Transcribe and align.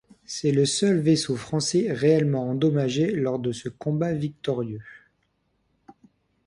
C'est 0.25 0.51
le 0.51 0.65
seul 0.65 0.97
vaisseau 0.97 1.35
français 1.35 1.91
réellement 1.93 2.49
endommagé 2.49 3.11
lors 3.11 3.37
de 3.37 3.51
ce 3.51 3.69
combat 3.69 4.13
victorieux. 4.13 4.81